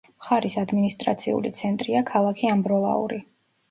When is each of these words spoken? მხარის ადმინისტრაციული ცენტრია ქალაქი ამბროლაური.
მხარის 0.13 0.55
ადმინისტრაციული 0.61 1.53
ცენტრია 1.61 2.05
ქალაქი 2.11 2.53
ამბროლაური. 2.57 3.27